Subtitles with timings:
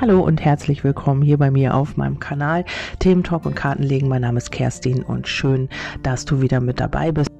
[0.00, 2.64] Hallo und herzlich willkommen hier bei mir auf meinem Kanal
[3.00, 4.08] Themen Talk und Kartenlegen.
[4.08, 5.68] Mein Name ist Kerstin und schön,
[6.04, 7.37] dass du wieder mit dabei bist.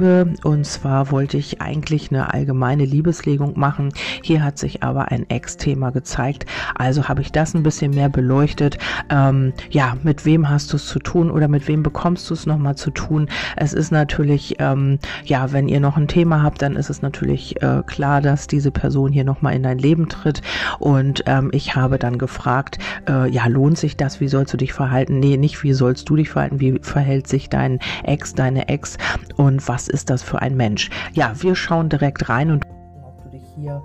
[0.00, 3.92] Und zwar wollte ich eigentlich eine allgemeine Liebeslegung machen.
[4.22, 6.46] Hier hat sich aber ein Ex-Thema gezeigt.
[6.76, 8.78] Also habe ich das ein bisschen mehr beleuchtet.
[9.10, 12.46] Ähm, ja, mit wem hast du es zu tun oder mit wem bekommst du es
[12.46, 13.28] nochmal zu tun?
[13.56, 17.60] Es ist natürlich, ähm, ja, wenn ihr noch ein Thema habt, dann ist es natürlich
[17.60, 20.42] äh, klar, dass diese Person hier nochmal in dein Leben tritt.
[20.78, 22.78] Und ähm, ich habe dann gefragt,
[23.08, 24.20] äh, ja, lohnt sich das?
[24.20, 25.18] Wie sollst du dich verhalten?
[25.18, 26.60] Nee, nicht wie sollst du dich verhalten?
[26.60, 28.96] Wie verhält sich dein Ex, deine Ex?
[29.36, 30.90] Und was ist das für ein Mensch?
[31.12, 32.64] Ja, wir schauen direkt rein und
[33.02, 33.82] ob du dich hier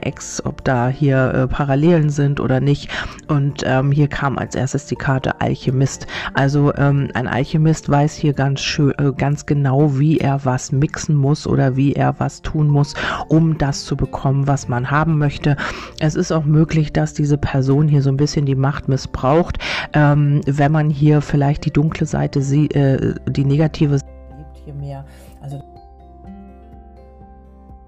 [0.00, 2.88] Ex, ob da hier äh, Parallelen sind oder nicht.
[3.28, 6.06] Und ähm, hier kam als erstes die Karte Alchemist.
[6.34, 11.16] Also ähm, ein Alchemist weiß hier ganz schön, äh, ganz genau, wie er was mixen
[11.16, 12.94] muss oder wie er was tun muss,
[13.28, 15.56] um das zu bekommen, was man haben möchte.
[16.00, 19.58] Es ist auch möglich, dass diese Person hier so ein bisschen die Macht missbraucht,
[19.92, 24.11] ähm, wenn man hier vielleicht die dunkle Seite, sie, äh, die negative Seite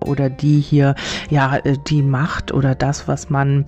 [0.05, 0.95] oder die hier
[1.31, 3.67] ja äh, die Macht oder das, was man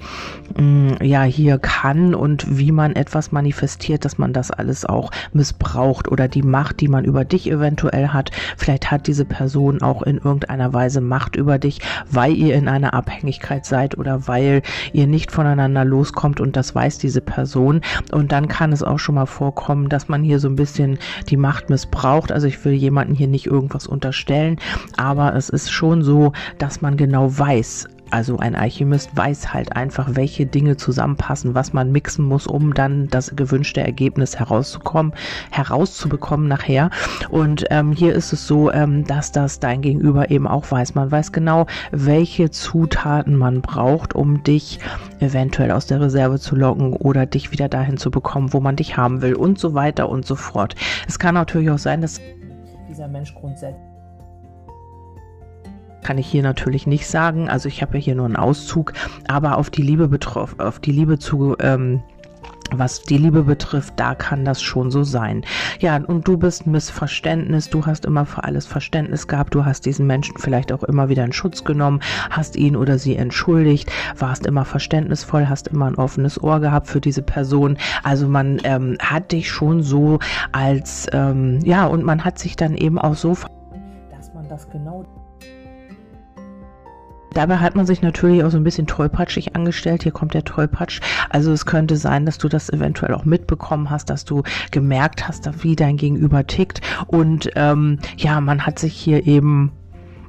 [0.57, 5.11] mh, mm, ja hier kann und wie man etwas manifestiert, dass man das alles auch
[5.33, 8.31] missbraucht oder die Macht, die man über dich eventuell hat.
[8.57, 12.95] Vielleicht hat diese Person auch in irgendeiner Weise Macht über dich, weil ihr in einer
[12.95, 17.81] Abhängigkeit seid oder weil ihr nicht voneinander loskommt und das weiß diese Person.
[18.13, 20.99] Und dann kann es auch schon mal vorkommen, dass man hier so ein bisschen
[21.29, 22.33] die Macht missbraucht.
[22.33, 24.59] Also ich will jemanden hier nicht irgendwas unterstellen,
[24.97, 26.26] aber es ist schon so,
[26.59, 31.91] dass man genau weiß, also ein Alchemist weiß halt einfach, welche Dinge zusammenpassen, was man
[31.91, 35.13] mixen muss, um dann das gewünschte Ergebnis herauszukommen,
[35.51, 36.91] herauszubekommen nachher.
[37.31, 40.95] Und ähm, hier ist es so, ähm, dass das dein Gegenüber eben auch weiß.
[40.95, 44.79] Man weiß genau, welche Zutaten man braucht, um dich
[45.19, 48.97] eventuell aus der Reserve zu locken oder dich wieder dahin zu bekommen, wo man dich
[48.97, 50.77] haben will und so weiter und so fort.
[51.09, 52.21] Es kann natürlich auch sein, dass
[52.89, 53.86] dieser Mensch grundsätzlich
[56.07, 57.49] kann ich hier natürlich nicht sagen.
[57.49, 58.93] Also ich habe ja hier nur einen Auszug,
[59.27, 62.01] aber auf die Liebe betroffen, auf die Liebe zu ähm,
[62.71, 65.45] was die Liebe betrifft, da kann das schon so sein.
[65.81, 70.07] Ja, und du bist Missverständnis, du hast immer für alles Verständnis gehabt, du hast diesen
[70.07, 72.01] Menschen vielleicht auch immer wieder in Schutz genommen,
[72.31, 77.01] hast ihn oder sie entschuldigt, warst immer verständnisvoll, hast immer ein offenes Ohr gehabt für
[77.01, 77.79] diese Person.
[78.05, 80.21] Also man ähm, hat dich schon so
[80.53, 83.37] als, ähm, ja, und man hat sich dann eben auch so,
[84.11, 85.05] dass man das genau
[87.37, 90.05] Dabei hat man sich natürlich auch so ein bisschen tollpatschig angestellt.
[90.05, 91.03] Hier kommt der Tollpatsch.
[91.29, 95.47] Also es könnte sein, dass du das eventuell auch mitbekommen hast, dass du gemerkt hast,
[95.63, 96.81] wie dein Gegenüber tickt.
[97.07, 99.73] Und ähm, ja, man hat sich hier eben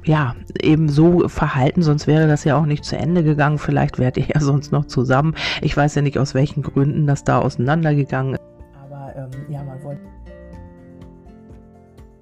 [0.04, 3.58] ja, eben so verhalten, sonst wäre das ja auch nicht zu Ende gegangen.
[3.58, 5.34] Vielleicht wärt ihr ja sonst noch zusammen.
[5.62, 8.37] Ich weiß ja nicht, aus welchen Gründen das da auseinandergegangen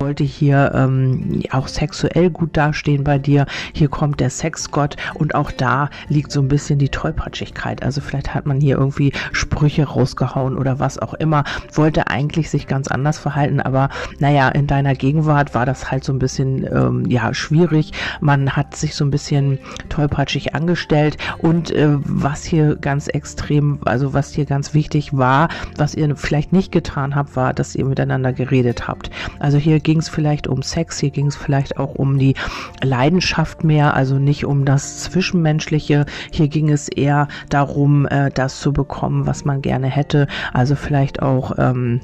[0.07, 3.45] wollte hier ähm, auch sexuell gut dastehen bei dir.
[3.73, 7.83] Hier kommt der Sexgott und auch da liegt so ein bisschen die Tollpatschigkeit.
[7.83, 11.43] Also vielleicht hat man hier irgendwie Sprüche rausgehauen oder was auch immer.
[11.73, 13.89] Wollte eigentlich sich ganz anders verhalten, aber
[14.21, 17.91] naja, in deiner Gegenwart war das halt so ein bisschen ähm, ja schwierig.
[18.21, 24.15] Man hat sich so ein bisschen tollpatschig angestellt und äh, was hier ganz extrem, also
[24.15, 28.33] was hier ganz wichtig war, was ihr vielleicht nicht getan habt, war, dass ihr miteinander
[28.33, 29.11] geredet habt.
[29.41, 32.35] Also hier ging es vielleicht um Sex, hier ging es vielleicht auch um die
[32.83, 36.07] Leidenschaft mehr, also nicht um das Zwischenmenschliche.
[36.31, 40.27] Hier ging es eher darum, äh, das zu bekommen, was man gerne hätte.
[40.53, 42.01] Also vielleicht auch ähm,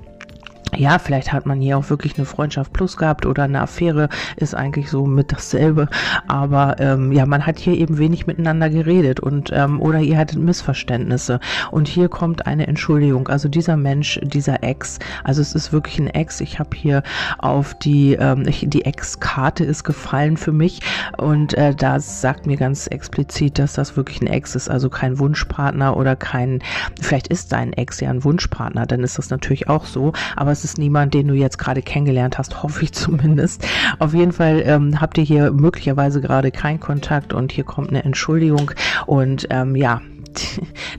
[0.77, 4.55] ja, vielleicht hat man hier auch wirklich eine Freundschaft plus gehabt oder eine Affäre ist
[4.55, 5.89] eigentlich so mit dasselbe.
[6.29, 10.39] Aber ähm, ja, man hat hier eben wenig miteinander geredet und ähm, oder ihr hattet
[10.39, 11.41] Missverständnisse.
[11.71, 13.29] Und hier kommt eine Entschuldigung.
[13.29, 16.41] Also dieser Mensch, dieser Ex, also es ist wirklich ein Ex.
[16.41, 17.03] Ich habe hier
[17.39, 20.81] auf die ähm, die Ex-Karte ist gefallen für mich
[21.19, 25.19] und äh, da sagt mir ganz explizit, dass das wirklich ein Ex ist, also kein
[25.19, 26.63] Wunschpartner oder kein.
[27.01, 30.13] Vielleicht ist dein Ex ja ein Wunschpartner, dann ist das natürlich auch so.
[30.37, 33.67] Aber es ist niemand, den du jetzt gerade kennengelernt hast, hoffe ich zumindest.
[33.99, 38.05] Auf jeden Fall ähm, habt ihr hier möglicherweise gerade keinen Kontakt und hier kommt eine
[38.05, 38.71] Entschuldigung
[39.07, 40.01] und ähm, ja,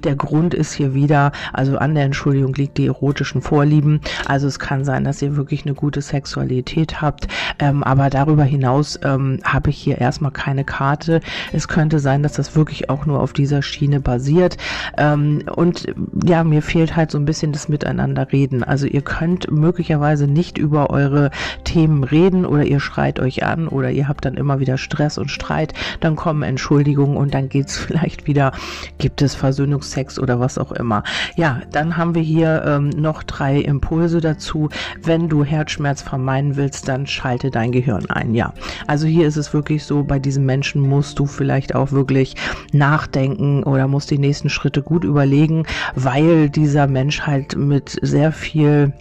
[0.03, 4.01] der Grund ist hier wieder, also an der Entschuldigung liegt die erotischen Vorlieben.
[4.25, 7.27] Also es kann sein, dass ihr wirklich eine gute Sexualität habt,
[7.59, 11.21] ähm, aber darüber hinaus ähm, habe ich hier erstmal keine Karte.
[11.51, 14.57] Es könnte sein, dass das wirklich auch nur auf dieser Schiene basiert.
[14.97, 15.87] Ähm, und
[16.25, 18.63] ja, mir fehlt halt so ein bisschen das Miteinanderreden.
[18.63, 21.31] Also ihr könnt möglicherweise nicht über eure
[21.63, 25.31] Themen reden oder ihr schreit euch an oder ihr habt dann immer wieder Stress und
[25.31, 25.73] Streit.
[25.99, 28.51] Dann kommen Entschuldigungen und dann geht's vielleicht wieder,
[28.97, 31.03] gibt es Versöhnungsex oder was auch immer.
[31.35, 34.69] Ja, dann haben wir hier ähm, noch drei Impulse dazu.
[35.01, 38.35] Wenn du Herzschmerz vermeiden willst, dann schalte dein Gehirn ein.
[38.35, 38.53] Ja,
[38.87, 42.35] also hier ist es wirklich so, bei diesem Menschen musst du vielleicht auch wirklich
[42.71, 45.65] nachdenken oder musst die nächsten Schritte gut überlegen,
[45.95, 48.93] weil dieser Mensch halt mit sehr viel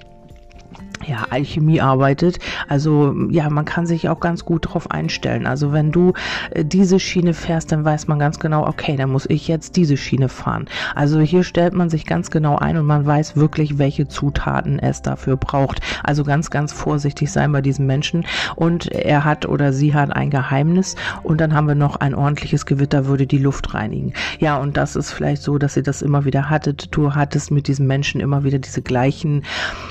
[1.06, 2.38] ja, Alchemie arbeitet.
[2.68, 5.46] Also ja, man kann sich auch ganz gut darauf einstellen.
[5.46, 6.12] Also wenn du
[6.50, 9.96] äh, diese Schiene fährst, dann weiß man ganz genau, okay, dann muss ich jetzt diese
[9.96, 10.66] Schiene fahren.
[10.94, 15.02] Also hier stellt man sich ganz genau ein und man weiß wirklich, welche Zutaten es
[15.02, 15.80] dafür braucht.
[16.02, 18.24] Also ganz, ganz vorsichtig sein bei diesem Menschen.
[18.56, 22.66] Und er hat oder sie hat ein Geheimnis und dann haben wir noch ein ordentliches
[22.66, 24.12] Gewitter, würde die Luft reinigen.
[24.38, 26.94] Ja, und das ist vielleicht so, dass ihr das immer wieder hattet.
[26.94, 29.44] Du hattest mit diesem Menschen immer wieder diese gleichen,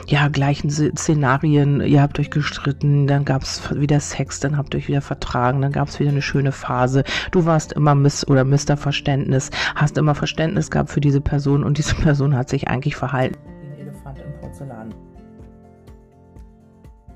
[0.08, 0.70] ja, gleichen
[1.02, 5.02] Szenarien, ihr habt euch gestritten, dann gab es wieder Sex, dann habt ihr euch wieder
[5.02, 7.04] vertragen, dann gab es wieder eine schöne Phase.
[7.32, 11.78] Du warst immer Miss oder Mister Verständnis, hast immer Verständnis gehabt für diese Person und
[11.78, 13.38] diese Person hat sich eigentlich verhalten.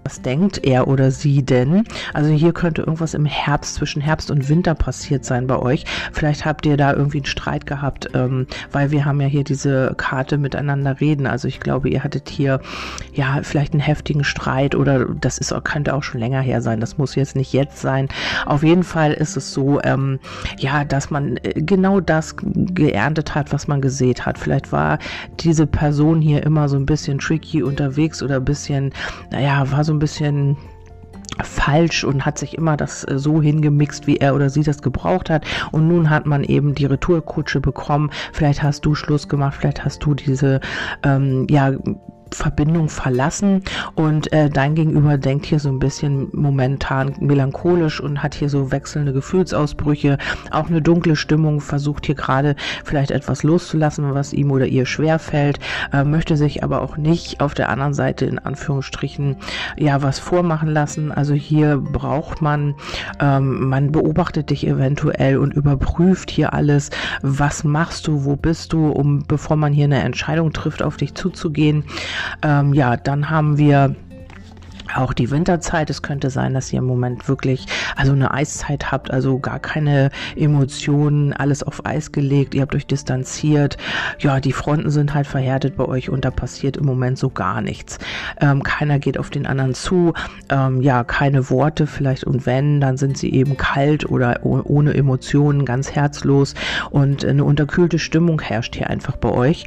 [0.05, 1.83] Was denkt er oder sie denn?
[2.13, 5.83] Also hier könnte irgendwas im Herbst, zwischen Herbst und Winter passiert sein bei euch.
[6.13, 9.95] Vielleicht habt ihr da irgendwie einen Streit gehabt, ähm, weil wir haben ja hier diese
[9.97, 11.27] Karte miteinander reden.
[11.27, 12.61] Also ich glaube, ihr hattet hier
[13.13, 16.79] ja vielleicht einen heftigen Streit oder das ist könnte auch schon länger her sein.
[16.79, 18.07] Das muss jetzt nicht jetzt sein.
[18.45, 20.19] Auf jeden Fall ist es so, ähm,
[20.57, 24.37] ja, dass man äh, genau das geerntet hat, was man gesät hat.
[24.37, 24.99] Vielleicht war
[25.39, 28.93] diese Person hier immer so ein bisschen tricky unterwegs oder ein bisschen,
[29.31, 30.57] naja, war so ein bisschen
[31.43, 35.29] falsch und hat sich immer das äh, so hingemixt, wie er oder sie das gebraucht
[35.29, 35.45] hat.
[35.71, 38.09] Und nun hat man eben die Retourkutsche bekommen.
[38.31, 40.61] Vielleicht hast du Schluss gemacht, vielleicht hast du diese
[41.03, 41.73] ähm, ja
[42.31, 43.63] Verbindung verlassen
[43.95, 48.71] und äh, dein Gegenüber denkt hier so ein bisschen momentan melancholisch und hat hier so
[48.71, 50.17] wechselnde Gefühlsausbrüche,
[50.51, 55.19] auch eine dunkle Stimmung, versucht hier gerade vielleicht etwas loszulassen, was ihm oder ihr schwer
[55.19, 55.59] fällt,
[55.93, 59.37] äh, möchte sich aber auch nicht auf der anderen Seite in Anführungsstrichen
[59.77, 61.11] ja was vormachen lassen.
[61.11, 62.75] Also hier braucht man,
[63.19, 66.89] ähm, man beobachtet dich eventuell und überprüft hier alles,
[67.21, 71.15] was machst du, wo bist du, um bevor man hier eine Entscheidung trifft, auf dich
[71.15, 71.83] zuzugehen.
[72.41, 73.95] Ähm, ja, dann haben wir
[74.95, 75.89] auch die Winterzeit.
[75.89, 77.65] Es könnte sein, dass ihr im Moment wirklich
[77.95, 82.55] also eine Eiszeit habt, also gar keine Emotionen, alles auf Eis gelegt.
[82.55, 83.77] Ihr habt euch distanziert.
[84.19, 87.61] Ja, die Fronten sind halt verhärtet bei euch und da passiert im Moment so gar
[87.61, 87.97] nichts.
[88.39, 90.13] Ähm, keiner geht auf den anderen zu.
[90.49, 95.65] Ähm, ja, keine Worte vielleicht und wenn, dann sind sie eben kalt oder ohne Emotionen,
[95.65, 96.53] ganz herzlos
[96.89, 99.65] und eine unterkühlte Stimmung herrscht hier einfach bei euch.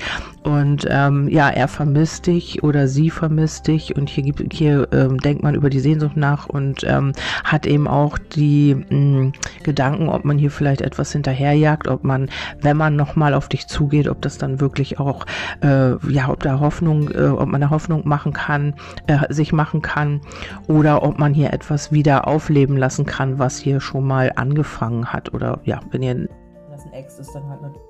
[0.48, 3.94] Und ähm, ja, er vermisst dich oder sie vermisst dich.
[3.96, 7.12] Und hier gibt hier ähm, denkt man über die Sehnsucht nach und ähm,
[7.44, 12.30] hat eben auch die mh, hm, Gedanken, ob man hier vielleicht etwas hinterherjagt, ob man,
[12.62, 15.26] wenn man nochmal auf dich zugeht, ob das dann wirklich auch,
[15.62, 18.72] äh, ja, ob da Hoffnung, äh, ob man da Hoffnung machen kann,
[19.06, 20.22] äh, sich machen kann
[20.66, 25.34] oder ob man hier etwas wieder aufleben lassen kann, was hier schon mal angefangen hat
[25.34, 26.26] oder ja, wenn ihr
[26.70, 27.87] das ein Ex ist, dann halt natürlich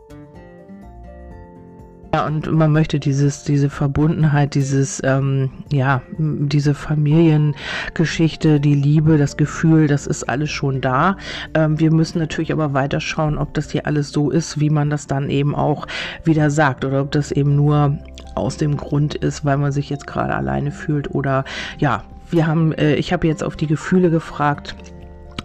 [2.14, 9.36] ja, und man möchte dieses, diese Verbundenheit, dieses, ähm, ja, diese Familiengeschichte, die Liebe, das
[9.36, 11.18] Gefühl, das ist alles schon da.
[11.52, 14.88] Ähm, wir müssen natürlich aber weiter schauen, ob das hier alles so ist, wie man
[14.88, 15.86] das dann eben auch
[16.24, 17.98] wieder sagt oder ob das eben nur
[18.34, 21.44] aus dem Grund ist, weil man sich jetzt gerade alleine fühlt oder
[21.78, 24.76] ja, wir haben, äh, ich habe jetzt auf die Gefühle gefragt,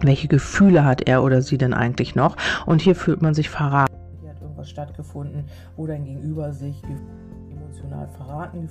[0.00, 2.36] welche Gefühle hat er oder sie denn eigentlich noch?
[2.64, 3.93] Und hier fühlt man sich verraten
[4.64, 5.44] stattgefunden,
[5.76, 6.82] wo dein Gegenüber sich
[7.50, 8.68] emotional verraten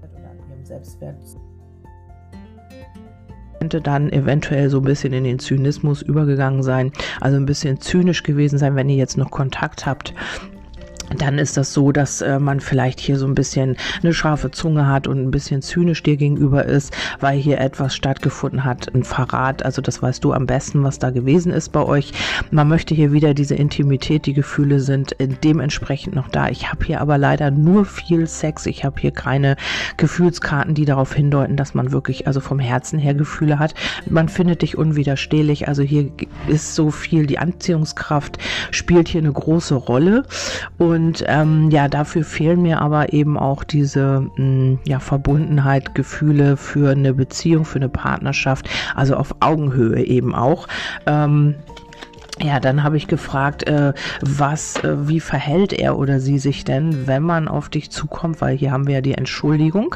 [0.00, 1.16] oder an ihrem Selbstwert
[3.58, 8.22] könnte dann eventuell so ein bisschen in den Zynismus übergegangen sein, also ein bisschen zynisch
[8.22, 10.14] gewesen sein, wenn ihr jetzt noch Kontakt habt
[11.14, 14.86] dann ist das so, dass äh, man vielleicht hier so ein bisschen eine scharfe Zunge
[14.86, 19.64] hat und ein bisschen zynisch dir gegenüber ist, weil hier etwas stattgefunden hat, ein Verrat.
[19.64, 22.12] Also das weißt du am besten, was da gewesen ist bei euch.
[22.50, 26.48] Man möchte hier wieder diese Intimität, die Gefühle sind äh, dementsprechend noch da.
[26.48, 28.66] Ich habe hier aber leider nur viel Sex.
[28.66, 29.56] Ich habe hier keine
[29.96, 33.74] Gefühlskarten, die darauf hindeuten, dass man wirklich also vom Herzen her Gefühle hat.
[34.08, 35.68] Man findet dich unwiderstehlich.
[35.68, 36.10] Also hier
[36.48, 38.38] ist so viel, die Anziehungskraft
[38.70, 40.24] spielt hier eine große Rolle
[40.78, 45.94] und und ähm, ja, dafür fehlen mir aber eben auch diese mh, hm, ja, Verbundenheit,
[45.94, 50.68] Gefühle für eine Beziehung, für eine Partnerschaft, also auf Augenhöhe eben auch.
[51.06, 51.54] Ähm,
[52.38, 57.06] ja, dann habe ich gefragt, äh, was, äh, wie verhält er oder sie sich denn,
[57.06, 59.94] wenn man auf dich zukommt, weil hier haben wir ja die Entschuldigung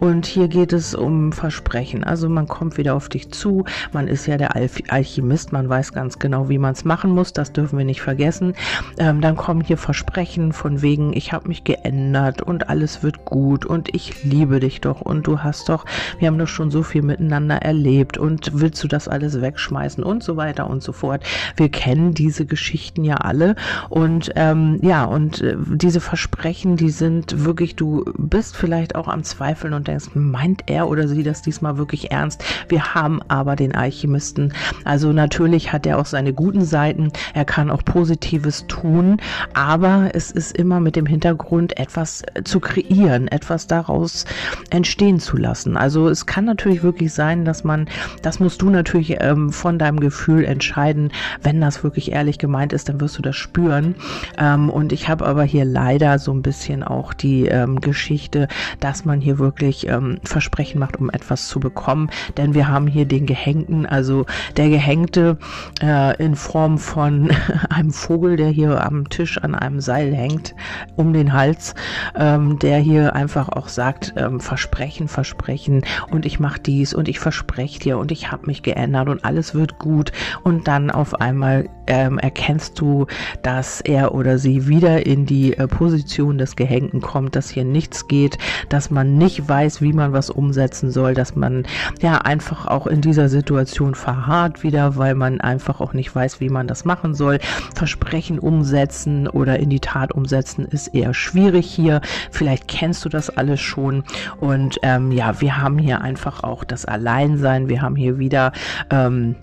[0.00, 2.02] und hier geht es um Versprechen.
[2.02, 6.18] Also man kommt wieder auf dich zu, man ist ja der Alchemist, man weiß ganz
[6.18, 8.54] genau, wie man es machen muss, das dürfen wir nicht vergessen.
[8.96, 13.66] Ähm, dann kommen hier Versprechen von wegen, ich habe mich geändert und alles wird gut
[13.66, 15.84] und ich liebe dich doch und du hast doch,
[16.18, 20.22] wir haben doch schon so viel miteinander erlebt und willst du das alles wegschmeißen und
[20.22, 21.22] so weiter und so fort.
[21.56, 23.56] Wir kennen diese Geschichten ja alle
[23.90, 29.24] und ähm, ja, und äh, diese Versprechen, die sind wirklich, du bist vielleicht auch am
[29.24, 32.44] Zweifeln und denkst, meint er oder sie das diesmal wirklich ernst?
[32.68, 34.52] Wir haben aber den Alchemisten.
[34.84, 39.16] Also natürlich hat er auch seine guten Seiten, er kann auch Positives tun,
[39.52, 44.26] aber es ist immer mit dem Hintergrund, etwas zu kreieren, etwas daraus
[44.70, 45.76] entstehen zu lassen.
[45.76, 47.88] Also es kann natürlich wirklich sein, dass man,
[48.22, 51.10] das musst du natürlich ähm, von deinem Gefühl entscheiden,
[51.42, 53.94] wenn das wirklich ehrlich gemeint ist, dann wirst du das spüren.
[54.38, 58.48] Ähm, und ich habe aber hier leider so ein bisschen auch die ähm, Geschichte,
[58.80, 62.10] dass man hier wirklich ähm, Versprechen macht, um etwas zu bekommen.
[62.36, 65.38] Denn wir haben hier den Gehängten, also der Gehängte
[65.82, 67.30] äh, in Form von
[67.70, 70.54] einem Vogel, der hier am Tisch an einem Seil hängt,
[70.96, 71.74] um den Hals,
[72.14, 77.18] ähm, der hier einfach auch sagt, ähm, Versprechen, Versprechen und ich mache dies und ich
[77.18, 81.53] verspreche dir und ich habe mich geändert und alles wird gut und dann auf einmal
[81.86, 83.06] ähm, erkennst du,
[83.42, 88.08] dass er oder sie wieder in die äh, Position des Gehängten kommt, dass hier nichts
[88.08, 91.64] geht, dass man nicht weiß, wie man was umsetzen soll, dass man
[92.00, 96.48] ja einfach auch in dieser Situation verharrt wieder, weil man einfach auch nicht weiß, wie
[96.48, 97.38] man das machen soll.
[97.74, 102.00] Versprechen umsetzen oder in die Tat umsetzen ist eher schwierig hier.
[102.30, 104.04] Vielleicht kennst du das alles schon
[104.40, 107.68] und ähm, ja, wir haben hier einfach auch das Alleinsein.
[107.68, 108.52] Wir haben hier wieder
[108.90, 109.36] ähm,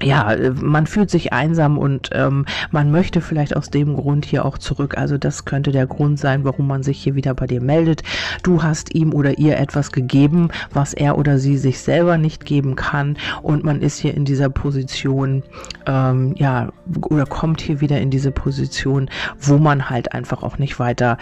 [0.00, 4.58] ja, man fühlt sich einsam und ähm, man möchte vielleicht aus dem Grund hier auch
[4.58, 4.96] zurück.
[4.96, 8.02] Also das könnte der Grund sein, warum man sich hier wieder bei dir meldet.
[8.42, 12.76] Du hast ihm oder ihr etwas gegeben, was er oder sie sich selber nicht geben
[12.76, 15.42] kann und man ist hier in dieser Position,
[15.86, 16.72] ähm, ja,
[17.02, 21.18] oder kommt hier wieder in diese Position, wo man halt einfach auch nicht weiter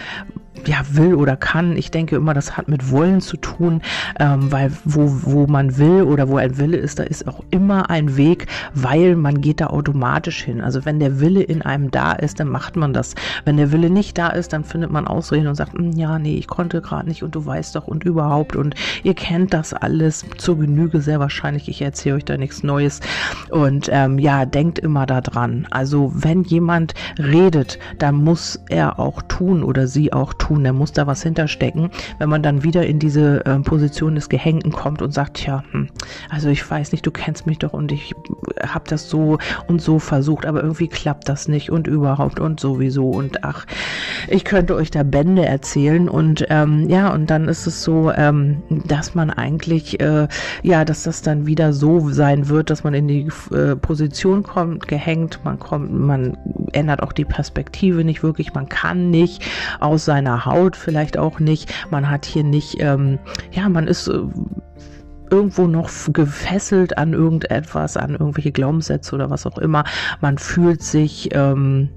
[0.65, 1.75] ja, will oder kann.
[1.77, 3.81] Ich denke immer, das hat mit Wollen zu tun,
[4.19, 7.89] ähm, weil wo, wo man will oder wo ein Wille ist, da ist auch immer
[7.89, 10.61] ein Weg, weil man geht da automatisch hin.
[10.61, 13.15] Also wenn der Wille in einem da ist, dann macht man das.
[13.45, 16.35] Wenn der Wille nicht da ist, dann findet man Ausreden und sagt, hm, ja, nee,
[16.35, 20.25] ich konnte gerade nicht und du weißt doch und überhaupt und ihr kennt das alles
[20.37, 21.69] zur Genüge sehr wahrscheinlich.
[21.69, 22.99] Ich erzähle euch da nichts Neues
[23.49, 25.67] und ähm, ja, denkt immer daran.
[25.71, 30.50] Also wenn jemand redet, dann muss er auch tun oder sie auch tun.
[30.59, 31.89] Der muss da was hinterstecken.
[32.19, 35.89] Wenn man dann wieder in diese äh, Position des Gehängten kommt und sagt, ja, hm,
[36.29, 38.13] also ich weiß nicht, du kennst mich doch und ich
[38.61, 43.09] habe das so und so versucht, aber irgendwie klappt das nicht und überhaupt und sowieso
[43.09, 43.65] und ach,
[44.27, 46.09] ich könnte euch da Bände erzählen.
[46.09, 50.27] Und ähm, ja, und dann ist es so, ähm, dass man eigentlich, äh,
[50.63, 54.87] ja, dass das dann wieder so sein wird, dass man in die äh, Position kommt,
[54.87, 56.37] gehängt, man kommt, man
[56.73, 59.43] ändert auch die Perspektive nicht wirklich, man kann nicht
[59.79, 63.19] aus seiner Haut vielleicht auch nicht, man hat hier nicht, ähm,
[63.51, 64.19] ja, man ist äh,
[65.29, 69.83] irgendwo noch gefesselt an irgendetwas, an irgendwelche Glaubenssätze oder was auch immer.
[70.19, 71.89] Man fühlt sich ähm,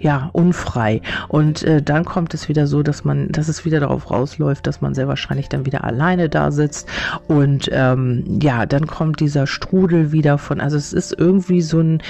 [0.00, 4.10] ja unfrei und äh, dann kommt es wieder so, dass man, dass es wieder darauf
[4.10, 6.88] rausläuft, dass man sehr wahrscheinlich dann wieder alleine da sitzt
[7.26, 12.02] und ähm, ja, dann kommt dieser Strudel wieder von, also es ist irgendwie so ein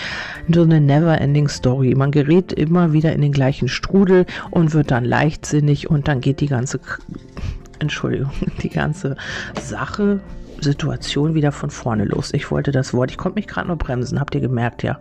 [0.52, 1.94] so eine Never-ending Story.
[1.94, 6.40] Man gerät immer wieder in den gleichen Strudel und wird dann leichtsinnig und dann geht
[6.40, 6.80] die ganze
[7.78, 8.30] Entschuldigung,
[8.62, 9.16] die ganze
[9.60, 10.20] Sache
[10.60, 12.32] Situation wieder von vorne los.
[12.34, 14.98] Ich wollte das Wort, ich konnte mich gerade nur bremsen, habt ihr gemerkt, ja.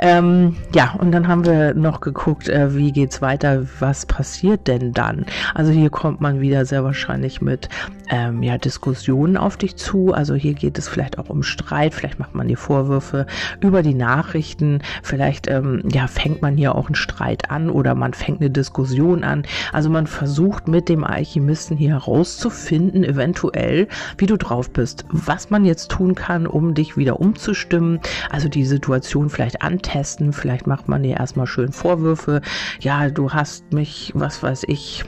[0.00, 4.92] Ähm, ja, und dann haben wir noch geguckt, äh, wie geht's weiter, was passiert denn
[4.92, 5.26] dann?
[5.54, 7.68] Also hier kommt man wieder sehr wahrscheinlich mit
[8.10, 10.12] ähm, ja, Diskussionen auf dich zu.
[10.12, 13.26] Also hier geht es vielleicht auch um Streit, vielleicht macht man dir Vorwürfe
[13.60, 18.14] über die Nachrichten, vielleicht ähm, ja, fängt man hier auch einen Streit an oder man
[18.14, 19.44] fängt eine Diskussion an.
[19.72, 25.64] Also man versucht mit dem Alchemisten hier herauszufinden, eventuell, wie du drauf bist, was man
[25.64, 28.00] jetzt tun kann, um dich wieder umzustimmen.
[28.30, 32.40] Also die Situation vielleicht antesten, vielleicht macht man dir erstmal schön Vorwürfe.
[32.80, 35.04] Ja, du hast mich, was weiß ich,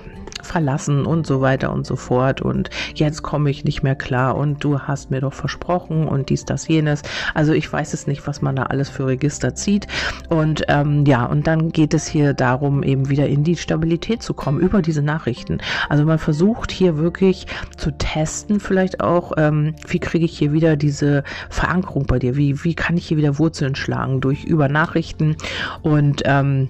[0.50, 4.64] verlassen und so weiter und so fort und jetzt komme ich nicht mehr klar und
[4.64, 7.02] du hast mir doch versprochen und dies, das, jenes.
[7.34, 9.86] Also ich weiß es nicht, was man da alles für Register zieht
[10.28, 14.34] und ähm, ja, und dann geht es hier darum, eben wieder in die Stabilität zu
[14.34, 15.58] kommen über diese Nachrichten.
[15.88, 20.76] Also man versucht hier wirklich zu testen, vielleicht auch, ähm, wie kriege ich hier wieder
[20.76, 25.36] diese Verankerung bei dir, wie, wie kann ich hier wieder Wurzeln schlagen durch über Nachrichten
[25.82, 26.68] und ähm,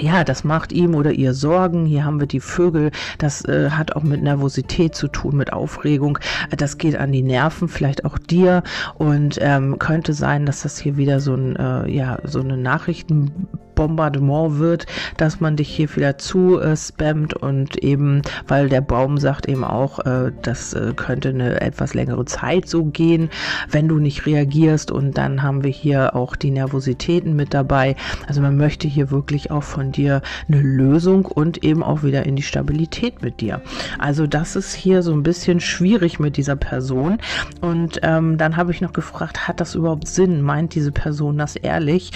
[0.00, 1.86] ja, das macht ihm oder ihr Sorgen.
[1.86, 2.90] Hier haben wir die Vögel.
[3.18, 6.18] Das äh, hat auch mit Nervosität zu tun, mit Aufregung.
[6.56, 8.62] Das geht an die Nerven, vielleicht auch dir.
[8.94, 13.48] Und ähm, könnte sein, dass das hier wieder so ein, äh, ja, so eine Nachrichten
[13.78, 14.86] Bombardement wird,
[15.18, 19.62] dass man dich hier wieder zu äh, spammt und eben, weil der Baum sagt eben
[19.62, 23.30] auch, äh, das äh, könnte eine etwas längere Zeit so gehen,
[23.70, 27.94] wenn du nicht reagierst und dann haben wir hier auch die Nervositäten mit dabei.
[28.26, 32.34] Also man möchte hier wirklich auch von dir eine Lösung und eben auch wieder in
[32.34, 33.62] die Stabilität mit dir.
[34.00, 37.18] Also das ist hier so ein bisschen schwierig mit dieser Person
[37.60, 40.42] und ähm, dann habe ich noch gefragt, hat das überhaupt Sinn?
[40.42, 42.10] Meint diese Person das ehrlich?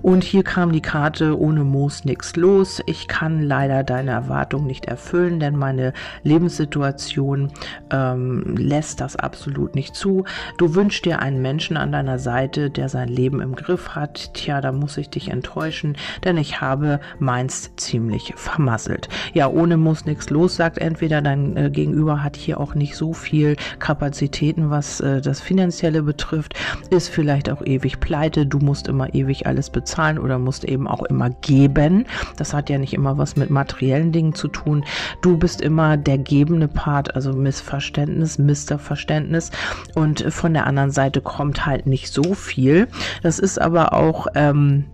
[0.00, 2.80] Und hier kam die Karte Karte ohne Moos nichts los.
[2.86, 7.50] Ich kann leider deine Erwartung nicht erfüllen, denn meine Lebenssituation
[7.90, 10.22] ähm, lässt das absolut nicht zu.
[10.58, 14.32] Du wünschst dir einen Menschen an deiner Seite, der sein Leben im Griff hat.
[14.34, 19.08] Tja, da muss ich dich enttäuschen, denn ich habe meins ziemlich vermasselt.
[19.34, 23.12] Ja, ohne muss nichts los, sagt entweder dein äh, Gegenüber hat hier auch nicht so
[23.12, 26.54] viel Kapazitäten, was äh, das Finanzielle betrifft,
[26.90, 31.02] ist vielleicht auch ewig pleite, du musst immer ewig alles bezahlen oder musst eben auch
[31.02, 32.06] immer geben.
[32.36, 34.84] Das hat ja nicht immer was mit materiellen Dingen zu tun.
[35.20, 39.50] Du bist immer der gebende Part, also Missverständnis, Misterverständnis.
[39.94, 42.88] Und von der anderen Seite kommt halt nicht so viel.
[43.22, 44.84] Das ist aber auch ähm,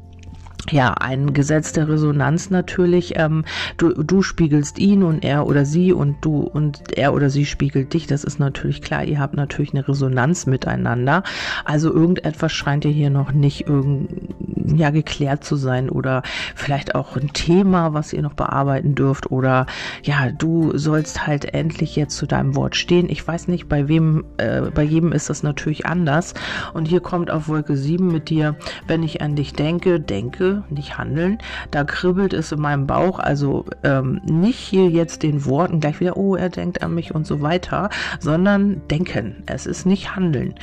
[0.73, 3.15] ja, ein Gesetz der Resonanz natürlich.
[3.17, 3.45] Ähm,
[3.77, 7.95] du, du spiegelst ihn und er oder sie und du und er oder sie spiegelt
[7.95, 8.07] dich.
[8.07, 9.05] Das ist natürlich klar.
[9.05, 11.23] Ihr habt natürlich eine Resonanz miteinander.
[11.65, 16.23] Also irgendetwas scheint ja hier noch nicht irgend, ja, geklärt zu sein oder
[16.55, 19.67] vielleicht auch ein Thema, was ihr noch bearbeiten dürft oder
[20.03, 23.09] ja, du sollst halt endlich jetzt zu deinem Wort stehen.
[23.09, 26.35] Ich weiß nicht, bei wem, äh, bei jedem ist das natürlich anders.
[26.75, 28.57] Und hier kommt auf Wolke 7 mit dir,
[28.87, 31.39] wenn ich an dich denke, denke, nicht handeln.
[31.71, 36.17] Da kribbelt es in meinem Bauch, also ähm, nicht hier jetzt den Worten gleich wieder,
[36.17, 39.43] oh, er denkt an mich und so weiter, sondern denken.
[39.47, 40.55] Es ist nicht handeln.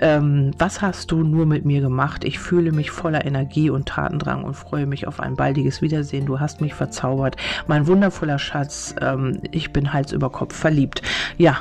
[0.00, 2.24] Ähm, was hast du nur mit mir gemacht?
[2.24, 6.26] Ich fühle mich voller Energie und Tatendrang und freue mich auf ein baldiges Wiedersehen.
[6.26, 7.36] Du hast mich verzaubert.
[7.66, 11.02] Mein wundervoller Schatz, ähm, ich bin Hals über Kopf verliebt.
[11.36, 11.58] Ja,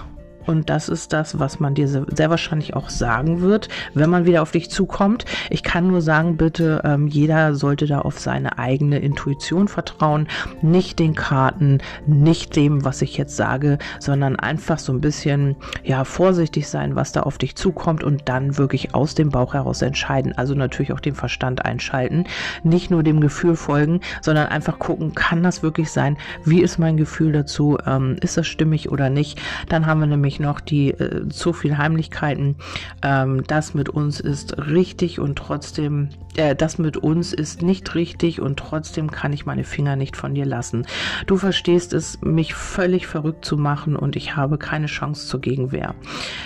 [0.49, 4.41] und das ist das, was man dir sehr wahrscheinlich auch sagen wird, wenn man wieder
[4.41, 5.25] auf dich zukommt.
[5.51, 10.27] Ich kann nur sagen, bitte, ähm, jeder sollte da auf seine eigene Intuition vertrauen,
[10.63, 16.03] nicht den Karten, nicht dem, was ich jetzt sage, sondern einfach so ein bisschen, ja,
[16.03, 20.35] vorsichtig sein, was da auf dich zukommt und dann wirklich aus dem Bauch heraus entscheiden.
[20.35, 22.23] Also natürlich auch den Verstand einschalten,
[22.63, 26.17] nicht nur dem Gefühl folgen, sondern einfach gucken, kann das wirklich sein?
[26.43, 27.77] Wie ist mein Gefühl dazu?
[27.85, 29.39] Ähm, ist das stimmig oder nicht?
[29.67, 32.55] Dann haben wir nämlich noch die äh, zu viel Heimlichkeiten.
[33.01, 38.41] Ähm, das mit uns ist richtig und trotzdem, äh, das mit uns ist nicht richtig
[38.41, 40.85] und trotzdem kann ich meine Finger nicht von dir lassen.
[41.27, 45.95] Du verstehst es, mich völlig verrückt zu machen und ich habe keine Chance zur Gegenwehr.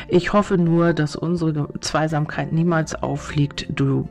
[0.08, 3.68] Ich hoffe nur, dass unsere Zweisamkeit niemals auffliegt.
[3.70, 4.08] Du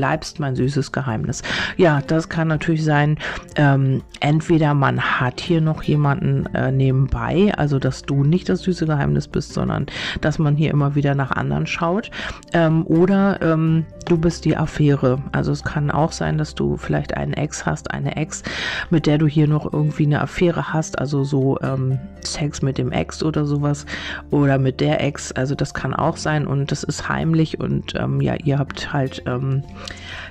[0.00, 1.42] bleibst mein süßes Geheimnis.
[1.76, 3.18] Ja, das kann natürlich sein,
[3.56, 8.86] ähm, entweder man hat hier noch jemanden äh, nebenbei, also dass du nicht das süße
[8.86, 9.84] Geheimnis bist, sondern
[10.22, 12.10] dass man hier immer wieder nach anderen schaut,
[12.54, 15.18] ähm, oder ähm, du bist die Affäre.
[15.32, 18.42] Also es kann auch sein, dass du vielleicht einen Ex hast, eine Ex,
[18.88, 22.90] mit der du hier noch irgendwie eine Affäre hast, also so ähm, Sex mit dem
[22.90, 23.84] Ex oder sowas
[24.30, 25.30] oder mit der Ex.
[25.32, 29.22] Also das kann auch sein und das ist heimlich und ähm, ja, ihr habt halt
[29.26, 29.62] ähm,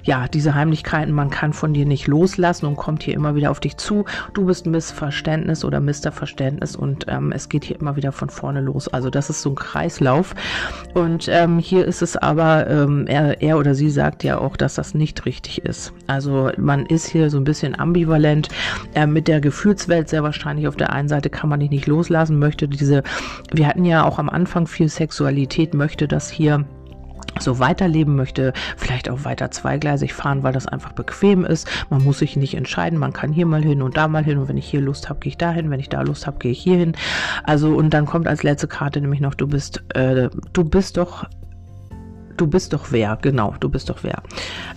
[0.03, 3.59] ja, diese Heimlichkeiten, man kann von dir nicht loslassen und kommt hier immer wieder auf
[3.59, 4.05] dich zu.
[4.33, 8.87] Du bist Missverständnis oder Misterverständnis und ähm, es geht hier immer wieder von vorne los.
[8.87, 10.35] Also das ist so ein Kreislauf.
[10.93, 14.75] Und ähm, hier ist es aber, ähm, er, er oder sie sagt ja auch, dass
[14.75, 15.93] das nicht richtig ist.
[16.07, 18.49] Also man ist hier so ein bisschen ambivalent
[18.95, 20.67] äh, mit der Gefühlswelt sehr wahrscheinlich.
[20.67, 23.03] Auf der einen Seite kann man dich nicht loslassen, möchte diese,
[23.51, 26.65] wir hatten ja auch am Anfang viel Sexualität, möchte das hier
[27.39, 31.67] so weiterleben möchte, vielleicht auch weiter zweigleisig fahren, weil das einfach bequem ist.
[31.89, 34.47] Man muss sich nicht entscheiden, man kann hier mal hin und da mal hin und
[34.47, 36.61] wenn ich hier Lust habe, gehe ich dahin, wenn ich da Lust habe, gehe ich
[36.61, 36.93] hier hin.
[37.43, 41.25] Also und dann kommt als letzte Karte nämlich noch, du bist, äh, du bist doch
[42.39, 44.23] du bist doch wer, genau, du bist doch wer.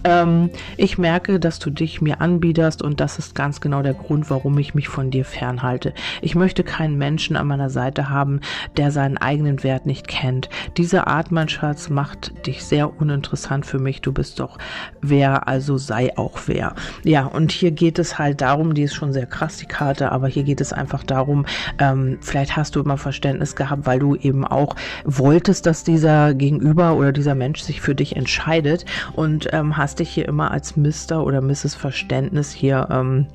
[0.05, 4.31] Ähm, ich merke, dass du dich mir anbiederst und das ist ganz genau der Grund,
[4.31, 5.95] warum ich mich von dir fernhalte.
[6.21, 8.41] Ich möchte keinen Menschen an meiner Seite haben,
[8.77, 10.49] der seinen eigenen Wert nicht kennt.
[10.77, 14.01] Diese Art, mein Schatz, macht dich sehr uninteressant für mich.
[14.01, 14.59] Du bist doch
[15.01, 16.75] wer, also sei auch wer.
[17.05, 20.29] Ja, und hier geht es halt darum, die ist schon sehr krass, die Karte, aber
[20.29, 21.47] hier geht es einfach darum,
[21.79, 26.97] ähm, vielleicht hast du immer Verständnis gehabt, weil du eben auch wolltest, dass dieser Gegenüber
[26.97, 30.75] oder dieser Mensch Mensch sich für dich entscheidet und ähm, hast dich hier immer als
[30.75, 31.23] Mr.
[31.23, 31.75] oder Mrs.
[31.75, 33.27] Verständnis hier ähm,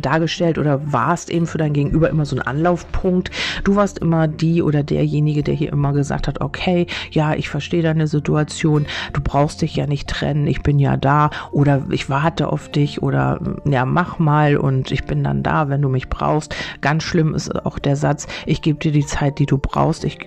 [0.00, 3.30] dargestellt oder warst eben für dein Gegenüber immer so ein Anlaufpunkt.
[3.64, 7.82] Du warst immer die oder derjenige, der hier immer gesagt hat, okay, ja, ich verstehe
[7.82, 12.48] deine Situation, du brauchst dich ja nicht trennen, ich bin ja da oder ich warte
[12.52, 16.54] auf dich oder ja, mach mal und ich bin dann da, wenn du mich brauchst.
[16.80, 20.18] Ganz schlimm ist auch der Satz, ich gebe dir die Zeit, die du brauchst, ich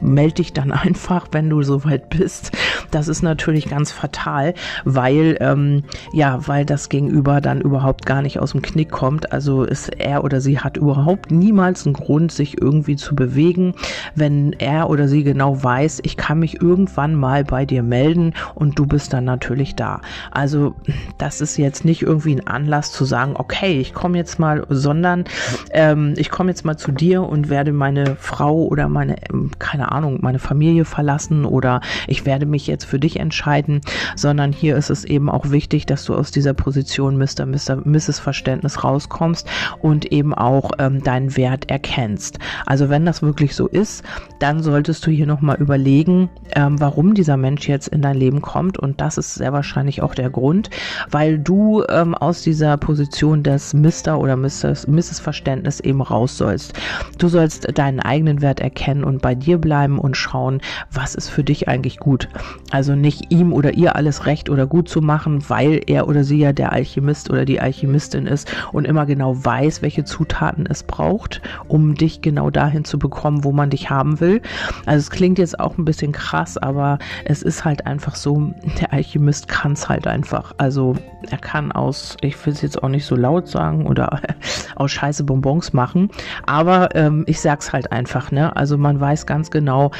[0.00, 2.52] melde dich dann einfach, wenn du soweit bist.
[2.90, 8.38] Das ist natürlich ganz fatal, weil ähm, ja, weil das Gegenüber dann überhaupt gar nicht
[8.38, 9.32] aus dem Knick kommt kommt.
[9.32, 13.74] Also ist er oder sie hat überhaupt niemals einen Grund, sich irgendwie zu bewegen,
[14.14, 18.78] wenn er oder sie genau weiß, ich kann mich irgendwann mal bei dir melden und
[18.78, 20.00] du bist dann natürlich da.
[20.30, 20.74] Also
[21.18, 25.24] das ist jetzt nicht irgendwie ein Anlass zu sagen, okay, ich komme jetzt mal, sondern
[25.70, 29.92] ähm, ich komme jetzt mal zu dir und werde meine Frau oder meine, ähm, keine
[29.92, 33.80] Ahnung, meine Familie verlassen oder ich werde mich jetzt für dich entscheiden,
[34.16, 37.46] sondern hier ist es eben auch wichtig, dass du aus dieser Position Mr.
[37.46, 37.76] Mr.
[37.84, 38.18] Mrs.
[38.18, 39.48] Verständnis raus rauskommst
[39.80, 42.38] und eben auch ähm, deinen Wert erkennst.
[42.66, 44.04] Also wenn das wirklich so ist,
[44.38, 48.78] dann solltest du hier nochmal überlegen, ähm, warum dieser Mensch jetzt in dein Leben kommt.
[48.78, 50.70] Und das ist sehr wahrscheinlich auch der Grund,
[51.10, 55.20] weil du ähm, aus dieser Position des Mister oder Mrs.
[55.20, 56.74] Verständnis eben raus sollst.
[57.18, 60.60] Du sollst deinen eigenen Wert erkennen und bei dir bleiben und schauen,
[60.92, 62.28] was ist für dich eigentlich gut.
[62.70, 66.38] Also nicht ihm oder ihr alles recht oder gut zu machen, weil er oder sie
[66.38, 71.40] ja der Alchemist oder die Alchemistin ist und immer genau weiß, welche Zutaten es braucht,
[71.66, 74.42] um dich genau dahin zu bekommen, wo man dich haben will.
[74.86, 78.92] Also es klingt jetzt auch ein bisschen krass, aber es ist halt einfach so, der
[78.92, 80.54] Alchemist kann es halt einfach.
[80.58, 80.94] Also
[81.30, 84.20] er kann aus, ich will es jetzt auch nicht so laut sagen oder
[84.76, 86.10] aus scheiße Bonbons machen,
[86.46, 88.54] aber ähm, ich sag's halt einfach, ne?
[88.56, 89.90] Also man weiß ganz genau,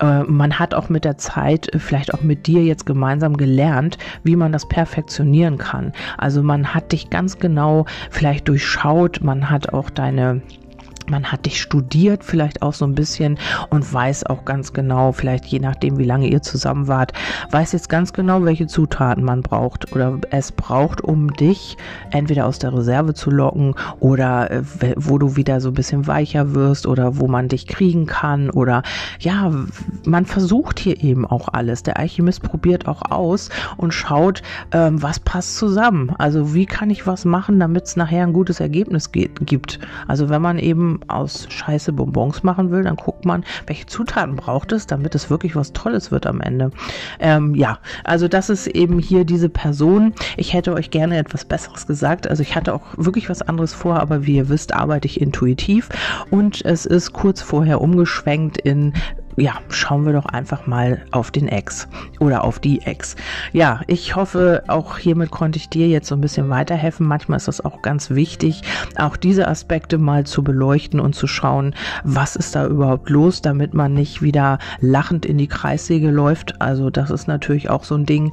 [0.00, 3.98] äh, man hat auch mit der Zeit, äh, vielleicht auch mit dir jetzt gemeinsam gelernt,
[4.24, 5.92] wie man das perfektionieren kann.
[6.18, 10.42] Also man hat dich ganz genau vielleicht durchschaut, man hat auch deine
[11.10, 15.46] man hat dich studiert vielleicht auch so ein bisschen und weiß auch ganz genau, vielleicht
[15.46, 17.12] je nachdem, wie lange ihr zusammen wart,
[17.50, 21.76] weiß jetzt ganz genau, welche Zutaten man braucht oder es braucht, um dich
[22.10, 24.62] entweder aus der Reserve zu locken oder äh,
[24.96, 28.82] wo du wieder so ein bisschen weicher wirst oder wo man dich kriegen kann oder
[29.18, 29.52] ja,
[30.04, 31.82] man versucht hier eben auch alles.
[31.82, 34.42] Der Alchemist probiert auch aus und schaut,
[34.72, 36.12] ähm, was passt zusammen.
[36.18, 39.80] Also wie kann ich was machen, damit es nachher ein gutes Ergebnis geht, gibt.
[40.06, 44.72] Also wenn man eben aus Scheiße Bonbons machen will, dann guckt man, welche Zutaten braucht
[44.72, 46.70] es, damit es wirklich was Tolles wird am Ende.
[47.18, 50.14] Ähm, ja, also das ist eben hier diese Person.
[50.36, 52.28] Ich hätte euch gerne etwas Besseres gesagt.
[52.28, 55.88] Also ich hatte auch wirklich was anderes vor, aber wie ihr wisst, arbeite ich intuitiv
[56.30, 58.92] und es ist kurz vorher umgeschwenkt in
[59.40, 61.88] ja, schauen wir doch einfach mal auf den Ex
[62.20, 63.16] oder auf die Ex.
[63.52, 67.06] Ja, ich hoffe, auch hiermit konnte ich dir jetzt so ein bisschen weiterhelfen.
[67.06, 68.62] Manchmal ist das auch ganz wichtig,
[68.96, 71.74] auch diese Aspekte mal zu beleuchten und zu schauen,
[72.04, 76.60] was ist da überhaupt los, damit man nicht wieder lachend in die Kreissäge läuft.
[76.60, 78.32] Also das ist natürlich auch so ein Ding,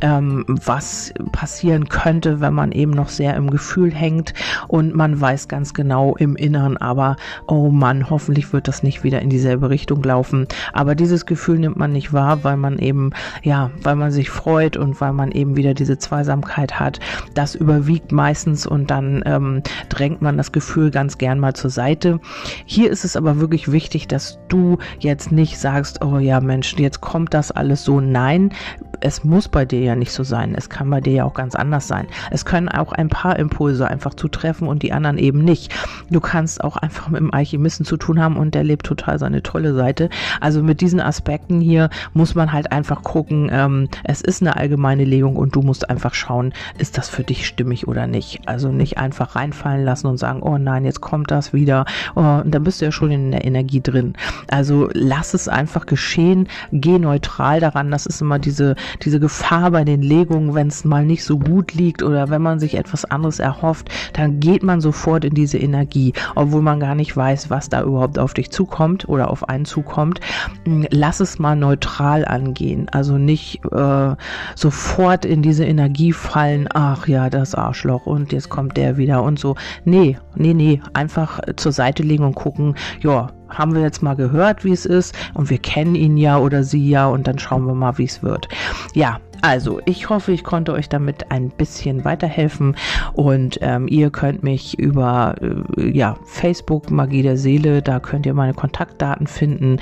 [0.00, 4.32] ähm, was passieren könnte, wenn man eben noch sehr im Gefühl hängt
[4.68, 7.16] und man weiß ganz genau im Inneren, aber
[7.46, 11.76] oh Mann, hoffentlich wird das nicht wieder in dieselbe Richtung laufen Aber dieses Gefühl nimmt
[11.76, 13.10] man nicht wahr, weil man eben,
[13.42, 17.00] ja, weil man sich freut und weil man eben wieder diese Zweisamkeit hat.
[17.34, 22.20] Das überwiegt meistens und dann ähm, drängt man das Gefühl ganz gern mal zur Seite.
[22.64, 27.00] Hier ist es aber wirklich wichtig, dass du jetzt nicht sagst, oh ja Mensch, jetzt
[27.00, 28.00] kommt das alles so.
[28.00, 28.52] Nein,
[29.00, 30.54] es muss bei dir ja nicht so sein.
[30.56, 32.06] Es kann bei dir ja auch ganz anders sein.
[32.30, 35.72] Es können auch ein paar Impulse einfach zutreffen und die anderen eben nicht.
[36.10, 39.42] Du kannst auch einfach mit dem Alchemisten zu tun haben und der lebt total seine
[39.42, 40.08] tolle Seite.
[40.40, 45.04] Also mit diesen Aspekten hier muss man halt einfach gucken, ähm, es ist eine allgemeine
[45.04, 48.40] Legung und du musst einfach schauen, ist das für dich stimmig oder nicht.
[48.46, 51.84] Also nicht einfach reinfallen lassen und sagen, oh nein, jetzt kommt das wieder.
[52.14, 54.14] Oh, und dann bist du ja schon in der Energie drin.
[54.48, 57.90] Also lass es einfach geschehen, geh neutral daran.
[57.90, 61.74] Das ist immer diese, diese Gefahr bei den Legungen, wenn es mal nicht so gut
[61.74, 66.12] liegt oder wenn man sich etwas anderes erhofft, dann geht man sofort in diese Energie,
[66.34, 70.15] obwohl man gar nicht weiß, was da überhaupt auf dich zukommt oder auf einen zukommt.
[70.64, 74.14] Hm, lass es mal neutral angehen, also nicht äh,
[74.54, 79.38] sofort in diese Energie fallen, ach ja, das Arschloch und jetzt kommt der wieder und
[79.38, 79.56] so.
[79.84, 84.64] Nee, nee, nee, einfach zur Seite legen und gucken, ja, haben wir jetzt mal gehört,
[84.64, 87.74] wie es ist und wir kennen ihn ja oder sie ja und dann schauen wir
[87.74, 88.48] mal, wie es wird.
[88.94, 92.74] Ja, also, ich hoffe, ich konnte euch damit ein bisschen weiterhelfen
[93.12, 98.34] und ähm, ihr könnt mich über äh, ja, Facebook Magie der Seele, da könnt ihr
[98.34, 99.78] meine Kontaktdaten finden,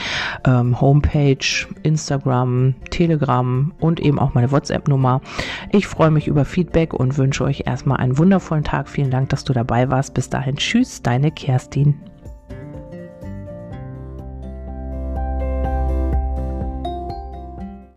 [0.46, 5.22] ähm, Homepage, Instagram, Telegram und eben auch meine WhatsApp-Nummer.
[5.72, 8.88] Ich freue mich über Feedback und wünsche euch erstmal einen wundervollen Tag.
[8.90, 10.12] Vielen Dank, dass du dabei warst.
[10.12, 12.13] Bis dahin, tschüss, deine Kerstin.